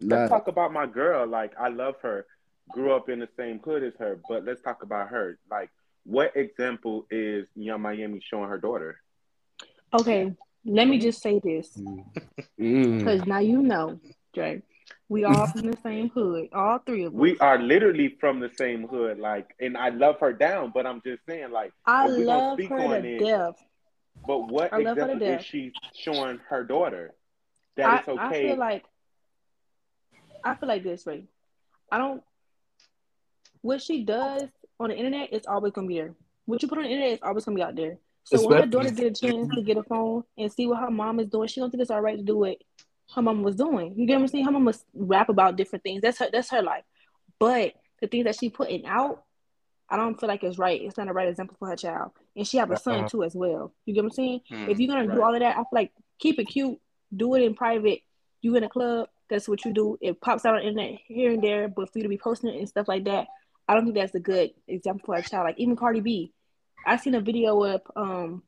[0.00, 1.24] Let's talk about my girl.
[1.24, 2.26] Like I love her,
[2.72, 4.18] grew up in the same hood as her.
[4.28, 5.38] But let's talk about her.
[5.48, 5.70] Like
[6.04, 9.00] what example is Yung Miami showing her daughter?
[9.94, 10.32] Okay,
[10.64, 12.04] let me just say this Mm.
[12.98, 14.00] because now you know,
[14.34, 14.62] Jay.
[15.08, 17.18] We all from the same hood, all three of us.
[17.18, 19.18] We are literally from the same hood.
[19.20, 20.72] Like, and I love her down.
[20.74, 23.54] But I'm just saying, like, I if we gonna love her on to it, death.
[24.26, 27.14] But what I love her to example is she showing her daughter
[27.78, 28.20] that I, it's okay?
[28.22, 28.84] I feel like
[30.44, 31.24] I feel like this way.
[31.90, 32.22] I don't.
[33.62, 34.44] What she does
[34.78, 36.14] on the internet is always gonna be there.
[36.46, 37.98] What you put on the internet is always gonna be out there.
[38.24, 40.90] So when her daughter get a chance to get a phone and see what her
[40.90, 42.58] mom is doing, she don't think it's all right to do what
[43.14, 43.94] her mom was doing.
[43.96, 44.44] You get what I'm saying?
[44.44, 46.02] Her mom must rap about different things.
[46.02, 46.28] That's her.
[46.30, 46.84] That's her life.
[47.38, 49.24] But the things that she putting out,
[49.88, 50.80] I don't feel like it's right.
[50.80, 53.08] It's not a right example for her child, and she have a son Uh-uh.
[53.08, 53.72] too as well.
[53.86, 54.40] You get what I'm saying?
[54.48, 54.68] Hmm.
[54.68, 56.78] If you're gonna do all of that, I feel like keep it cute.
[57.14, 58.00] Do it in private.
[58.40, 59.98] You in a club, that's what you do.
[60.00, 62.50] It pops out on the internet here and there, but for you to be posting
[62.50, 63.26] it and stuff like that,
[63.66, 65.44] I don't think that's a good example for a child.
[65.44, 66.32] Like even Cardi B,
[66.86, 68.42] I seen a video of um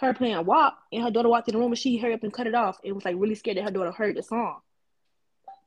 [0.00, 2.32] her playing WAP and her daughter walked in the room and she hurried up and
[2.32, 4.60] cut it off and was like really scared that her daughter heard the song.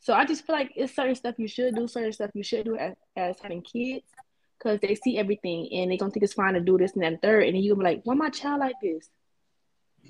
[0.01, 2.65] So I just feel like it's certain stuff you should do, certain stuff you should
[2.65, 4.05] do as, as having kids,
[4.57, 7.13] because they see everything and they gonna think it's fine to do this and that
[7.13, 9.09] and third, and then you gonna be like, why my child like this?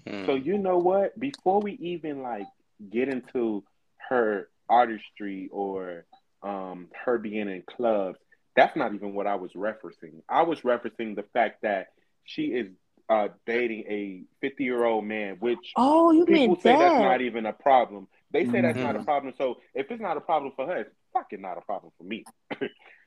[0.03, 0.25] Hmm.
[0.25, 1.17] So you know what?
[1.19, 2.47] Before we even like
[2.91, 3.63] get into
[4.09, 6.05] her artistry or
[6.43, 8.19] um her being in clubs,
[8.55, 10.21] that's not even what I was referencing.
[10.29, 11.87] I was referencing the fact that
[12.23, 12.67] she is
[13.09, 16.77] uh dating a 50 year old man, which Oh, you people meant say that?
[16.77, 18.07] that's not even a problem.
[18.31, 19.05] They say that's not a Mhm.
[19.05, 19.33] problem.
[19.37, 22.27] So if it's not a problem for her, it's fucking not a problem for me.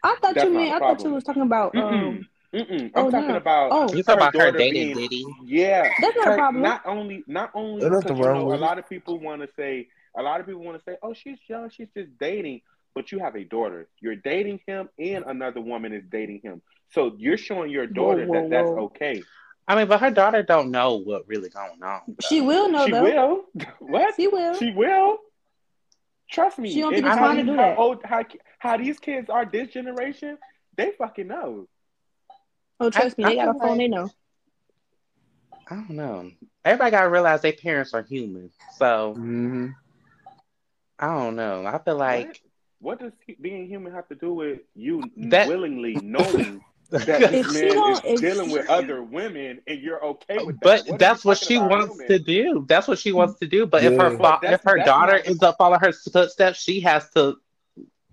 [0.02, 2.84] I thought That's you not meant a I thought you was talking about um Mm-mm.
[2.94, 3.36] I'm Oh, talking no.
[3.36, 3.94] about Oh.
[3.94, 5.24] You talking about her daughter dating being- Diddy?
[5.44, 6.62] Yeah, That's not a problem.
[6.62, 9.48] Not only, not only There's because nothing you know, a lot of people want to
[9.54, 12.62] say, a lot of people want to say, "Oh, she's young, she's just dating,"
[12.94, 13.86] but you have a daughter.
[14.00, 16.62] You're dating him, and another woman is dating him.
[16.94, 19.22] So you're showing your daughter whoa, that that's okay.
[19.68, 22.00] I mean, but her daughter don't know what really going on.
[22.06, 22.14] though.
[22.26, 23.02] she will know she though.
[23.02, 23.44] will.
[23.80, 24.14] what?
[24.16, 24.54] She will.
[24.54, 25.18] She will.
[26.30, 26.72] Trust me.
[26.72, 27.78] She don't And think it's how fine to do how that.
[27.78, 28.24] old, how,
[28.58, 30.38] how these kids are this generation,
[30.76, 31.68] they fucking know.
[32.80, 33.68] Oh, trust me, I they got a phone.
[33.70, 34.10] like- They know.
[35.70, 36.30] I don't know.
[36.64, 38.50] Everybody gotta realize their parents are human.
[38.76, 39.74] So Mhm.
[40.98, 41.66] I don't know.
[41.66, 42.42] I feel like
[42.80, 47.30] What does he- being human have to do with you That- willingly knowing that If
[47.30, 50.62] this man is if dealing with other women and you're okay with that?
[50.62, 52.08] But What that's what she wants human?
[52.08, 52.64] to do.
[52.68, 53.66] That's what she wants to do.
[53.66, 56.80] But if her fa- But if her daughter not- ends up following her footsteps, she
[56.80, 57.36] has to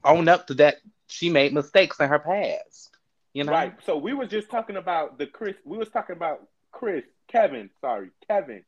[0.03, 0.77] own up to that.
[1.07, 2.94] She made mistakes in her past.
[3.35, 3.73] You know, Right.
[3.85, 5.55] So we were just talking about the Chris.
[5.65, 7.69] We was talking about Chris, Kevin.
[7.81, 8.63] Sorry, Kevin,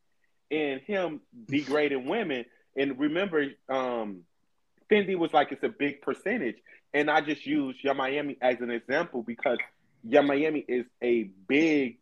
[0.52, 2.46] and him degrading women.
[2.76, 4.24] And remember, um,
[4.92, 6.58] Fendi was like it's a big percentage,
[6.94, 9.58] and I just used Yung Miami as an example because
[10.04, 12.00] Yung Miami is a big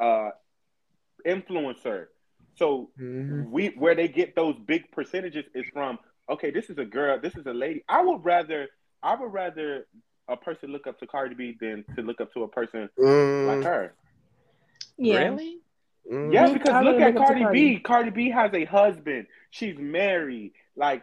[0.00, 0.30] uh,
[1.24, 2.06] influencer.
[2.56, 3.50] So Mhm.
[3.50, 7.36] we where they get those big percentages is from okay this is a girl this
[7.36, 8.68] is a lady i would rather
[9.02, 9.86] i would rather
[10.28, 13.46] a person look up to cardi b than to look up to a person Mm,
[13.46, 13.94] like her
[14.98, 15.30] Yeah.
[15.30, 15.58] really?
[16.10, 16.32] mm.
[16.32, 17.74] yeah because I look at look cardi, Cardi.
[17.74, 21.02] b cardi b has a husband she's married like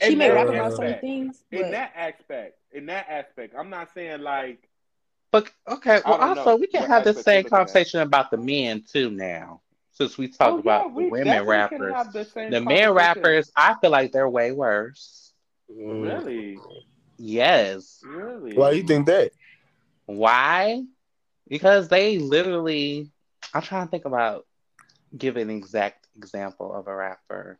[0.00, 3.92] She may rap about certain aspect, things, in that aspect in that aspect i'm not
[3.94, 4.68] saying like
[5.32, 7.84] But okay, well, don't know also we can what have the same you're at.
[7.84, 9.60] conversation about the men too now.
[9.92, 13.50] Since we talked oh, yeah, about we the women rappers, the, same the men rappers,
[13.56, 15.32] I feel like they're way worse.
[15.68, 16.58] Really
[17.22, 18.02] Yes.
[18.02, 18.54] Really?
[18.56, 19.32] Why you think that?
[20.06, 20.84] Why?
[21.46, 23.10] Because they literally.
[23.52, 24.46] I'm trying to think about.
[25.16, 27.58] Give an exact example of a rapper.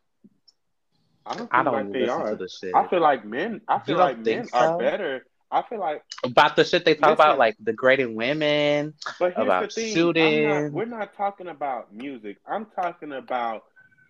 [1.25, 2.29] I don't think I don't like they listen are.
[2.31, 2.73] to the shit.
[2.73, 3.61] I feel like men.
[3.67, 5.25] I feel like men think are better.
[5.51, 7.25] I feel like, about the shit they talk Listen.
[7.25, 8.93] about, like degrading women.
[9.19, 10.47] but here's About the thing: shooting.
[10.47, 12.37] not, we're not talking about music.
[12.47, 13.63] I'm talking about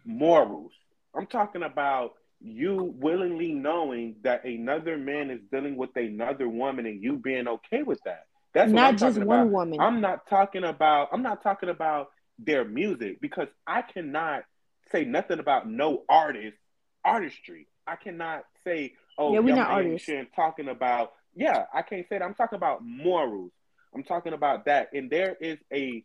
[0.06, 0.72] morals.
[1.16, 7.02] I'm talking about you willingly knowing that another man is dealing with another woman and
[7.04, 8.26] you being okay with that.
[8.54, 9.52] That's Not just one about.
[9.52, 9.80] woman.
[9.80, 14.44] I'm not talking about I'm not talking about their music because I cannot
[14.92, 16.58] say nothing about no artist
[17.06, 17.68] artistry.
[17.88, 20.10] I cannot say, oh, Yeah, we're not artists.
[20.36, 21.14] talking about.
[21.36, 22.26] Yeah, I can't say that.
[22.26, 23.52] I'm talking about morals.
[23.96, 26.04] I'm talking about that, and there is a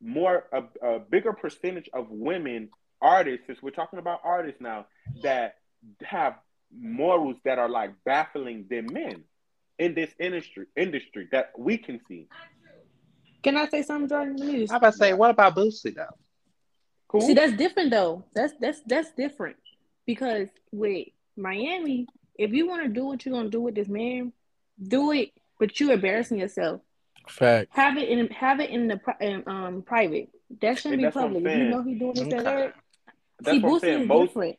[0.00, 3.46] more a, a bigger percentage of women artists.
[3.46, 4.86] Since we're talking about artists now,
[5.22, 5.56] that
[6.02, 6.34] have
[6.76, 9.24] morals that are like baffling than men
[9.78, 12.28] in this industry industry that we can see.
[13.42, 14.36] Can I say something, Jordan?
[14.36, 16.16] Let me just- I'm about to say, what about Boosie though?
[17.08, 17.22] Cool.
[17.22, 18.24] See, that's different though.
[18.34, 19.56] That's that's that's different
[20.06, 22.06] because with Miami,
[22.38, 24.32] if you want to do what you're gonna do with this man,
[24.82, 25.30] do it.
[25.58, 26.80] But you embarrassing yourself.
[27.28, 27.68] Fact.
[27.72, 30.30] Have it in have it in the in, um private.
[30.60, 31.44] That shouldn't And be that's what I'm public.
[31.44, 31.70] If you saying.
[31.70, 32.42] know he's doing this Okay.
[32.42, 32.74] that.
[33.40, 34.58] That's See, what Boosie is Most different.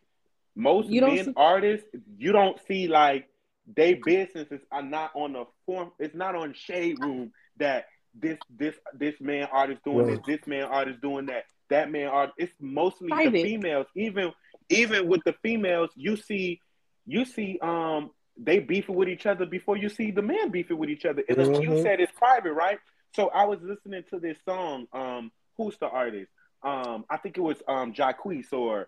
[0.55, 1.87] Most You men see- artists,
[2.17, 3.27] you don't see like
[3.75, 5.91] they businesses are not on the form.
[5.99, 10.23] It's not on shade room that this this this man artist doing Right.
[10.25, 12.31] this, this man artist doing that, that man art.
[12.37, 13.31] It's mostly Private.
[13.31, 13.87] the females.
[13.95, 14.31] Even
[14.69, 16.59] even with the females, you see
[17.05, 20.89] you see um they beefing with each other before you see the man beefing with
[20.89, 21.23] each other.
[21.29, 22.79] And then you said it's private, right?
[23.15, 24.87] So I was listening to this song.
[24.91, 26.31] Um, who's the artist?
[26.63, 28.87] Um, I think it was um Jacquees or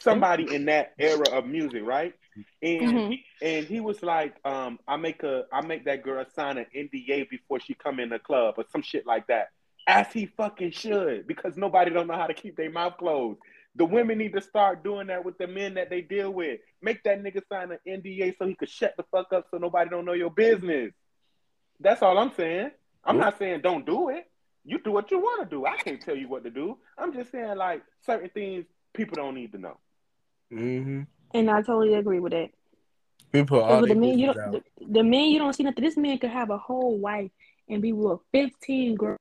[0.00, 2.14] somebody in that era of music, right?
[2.62, 3.24] And Mhm.
[3.42, 7.24] and he was like, um, I make a I make that girl sign an NDA
[7.28, 9.48] before she come in the club or some shit like that.
[9.86, 13.38] As he fucking should, because nobody don't know how to keep their mouth closed.
[13.76, 16.60] The women need to start doing that with the men that they deal with.
[16.80, 19.90] Make that nigga sign an NDA so he could shut the fuck up so nobody
[19.90, 20.92] don't know your business.
[21.80, 22.70] That's all I'm saying.
[23.04, 24.24] I'm not saying don't do it.
[24.64, 25.66] You do what you want to do.
[25.66, 26.78] I can't tell you what to do.
[26.98, 28.64] I'm just saying like certain things
[28.96, 29.78] people don't need to know.
[30.52, 31.02] Mm-hmm.
[31.34, 32.50] And I totally agree with that.
[33.32, 34.52] We put all the the men, you don't out.
[34.52, 35.84] the, the men you don't see nothing.
[35.84, 37.30] This man could have a whole wife
[37.68, 39.18] and be with fifteen girls.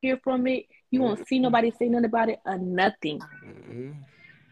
[0.00, 3.20] Hear from it, you won't see nobody say nothing about it or nothing.
[3.44, 3.96] Mhm.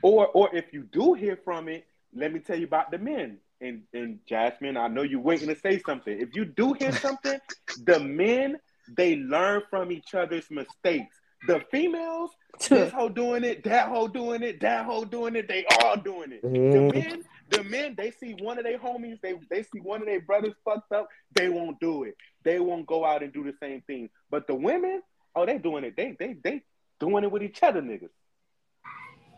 [0.03, 3.39] Or or if you do hear from it, let me tell you about the men.
[3.61, 6.21] And and Jasmine, I know you're waiting to say something.
[6.21, 7.39] If you do hear something,
[7.85, 8.59] the men
[8.97, 11.17] they learn from each other's mistakes.
[11.47, 12.31] The females,
[12.69, 16.33] this hoe doing it, that hoe doing it, that hoe doing it, they all doing
[16.33, 16.43] it.
[16.43, 16.93] The Mhm.
[16.95, 20.21] men, the men, they see one of their homies, they they see one of their
[20.21, 22.17] brothers fucked up, they won't do it.
[22.43, 24.09] They won't go out and do the same thing.
[24.31, 25.03] But the women,
[25.35, 25.97] oh, they doing it.
[25.97, 26.63] They they they
[26.99, 28.09] doing it with each other, niggas.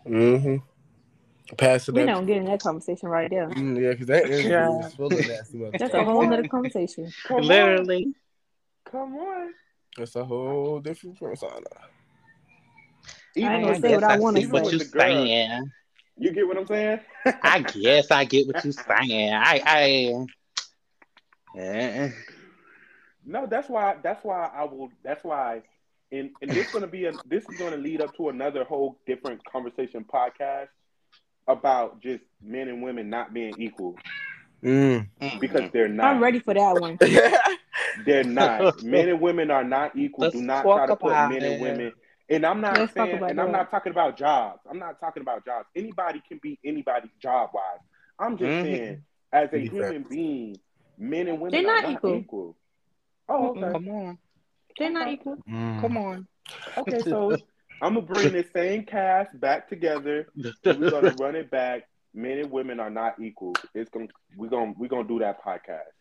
[0.06, 0.56] Mm-hmm.
[1.56, 2.06] Pass it We up.
[2.08, 3.48] don't get in that conversation right there.
[3.48, 4.86] Mm, yeah, because that is interview Yeah.
[4.86, 7.10] is full of nasty That's a whole other conversation.
[7.24, 8.04] Come Literally.
[8.04, 8.14] on,
[8.92, 9.54] come on.
[9.96, 11.64] That's a whole different persona.
[13.46, 15.02] I I gonna say guess what I I wanna see what you're With the girl.
[15.08, 15.72] saying.
[16.20, 17.00] You get what I'm saying?
[17.42, 19.32] I guess I get what you're saying.
[19.34, 20.26] I, I,
[21.54, 22.10] yeah.
[23.24, 23.96] No, that's why.
[24.02, 24.90] That's why I will.
[25.04, 25.62] That's why.
[26.10, 27.12] And and this gonna be a.
[27.26, 30.68] This is gonna lead up to another whole different conversation podcast
[31.46, 33.96] about just men and women not being equal
[34.62, 35.06] Mm.
[35.40, 36.06] because they're not.
[36.16, 36.98] I'm ready for that one.
[38.04, 38.82] They're not.
[38.82, 40.24] men and women are not equal.
[40.24, 41.60] Let's Do not try to put about men and it.
[41.60, 41.92] women.
[42.30, 44.60] And I'm not Let's saying, about and I'm not talking about jobs.
[44.70, 45.66] I'm not talking about jobs.
[45.74, 47.80] Anybody can be anybody job wise.
[48.18, 48.62] I'm just Mhm.
[48.62, 50.56] saying, as a Be human being,
[50.98, 52.16] men and women They're are not not equal.
[52.16, 52.56] equal.
[53.28, 53.72] Oh, okay.
[53.72, 54.18] Come on.
[54.78, 55.36] They're not equal.
[55.48, 55.80] Mm.
[55.80, 56.26] Come on.
[56.76, 57.30] Okay, so
[57.80, 60.28] I'm gonna bring this same cast back together.
[60.64, 61.88] We're gonna run it back.
[62.14, 63.54] Men and women are not equal.
[63.74, 65.92] It's gonna we're gonna we're gonna do that podcast.